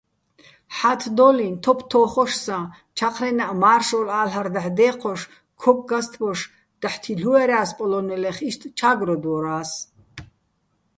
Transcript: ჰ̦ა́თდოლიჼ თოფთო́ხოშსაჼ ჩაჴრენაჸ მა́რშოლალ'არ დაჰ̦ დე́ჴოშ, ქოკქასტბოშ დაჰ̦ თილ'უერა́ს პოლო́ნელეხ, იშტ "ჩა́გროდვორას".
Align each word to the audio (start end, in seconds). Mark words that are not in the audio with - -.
ჰ̦ა́თდოლიჼ 0.77 1.47
თოფთო́ხოშსაჼ 1.63 2.57
ჩაჴრენაჸ 2.97 3.53
მა́რშოლალ'არ 3.61 4.47
დაჰ̦ 4.53 4.71
დე́ჴოშ, 4.77 5.21
ქოკქასტბოშ 5.61 6.39
დაჰ̦ 6.81 6.97
თილ'უერა́ს 7.01 7.71
პოლო́ნელეხ, 7.77 8.37
იშტ 8.49 8.61
"ჩა́გროდვორას". 8.77 9.71